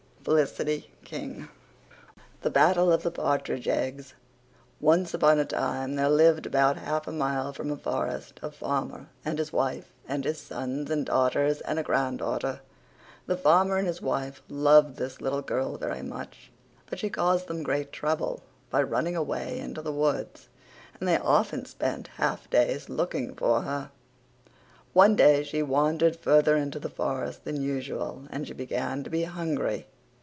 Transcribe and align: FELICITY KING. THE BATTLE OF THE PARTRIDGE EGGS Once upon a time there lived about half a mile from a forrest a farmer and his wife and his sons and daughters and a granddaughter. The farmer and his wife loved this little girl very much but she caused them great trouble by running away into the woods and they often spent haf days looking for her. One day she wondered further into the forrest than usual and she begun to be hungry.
FELICITY 0.23 0.87
KING. 1.03 1.47
THE 2.43 2.51
BATTLE 2.51 2.93
OF 2.93 3.01
THE 3.01 3.09
PARTRIDGE 3.09 3.67
EGGS 3.67 4.13
Once 4.79 5.15
upon 5.15 5.39
a 5.39 5.45
time 5.45 5.95
there 5.95 6.11
lived 6.11 6.45
about 6.45 6.77
half 6.77 7.07
a 7.07 7.11
mile 7.11 7.51
from 7.53 7.71
a 7.71 7.75
forrest 7.75 8.39
a 8.43 8.51
farmer 8.51 9.07
and 9.25 9.39
his 9.39 9.51
wife 9.51 9.91
and 10.07 10.23
his 10.23 10.39
sons 10.39 10.91
and 10.91 11.07
daughters 11.07 11.59
and 11.61 11.79
a 11.79 11.83
granddaughter. 11.83 12.59
The 13.25 13.35
farmer 13.35 13.77
and 13.77 13.87
his 13.87 13.99
wife 13.99 14.43
loved 14.47 14.97
this 14.97 15.19
little 15.21 15.41
girl 15.41 15.75
very 15.79 16.03
much 16.03 16.51
but 16.85 16.99
she 16.99 17.09
caused 17.09 17.47
them 17.47 17.63
great 17.63 17.91
trouble 17.91 18.43
by 18.69 18.83
running 18.83 19.15
away 19.15 19.57
into 19.57 19.81
the 19.81 19.91
woods 19.91 20.49
and 20.99 21.09
they 21.09 21.17
often 21.17 21.65
spent 21.65 22.09
haf 22.19 22.47
days 22.51 22.89
looking 22.89 23.33
for 23.33 23.63
her. 23.63 23.89
One 24.93 25.15
day 25.15 25.43
she 25.43 25.63
wondered 25.63 26.15
further 26.15 26.55
into 26.55 26.77
the 26.77 26.89
forrest 26.91 27.43
than 27.43 27.59
usual 27.63 28.27
and 28.29 28.45
she 28.45 28.53
begun 28.53 29.03
to 29.03 29.09
be 29.09 29.23
hungry. 29.23 29.87